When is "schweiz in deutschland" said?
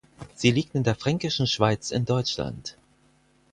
1.45-2.75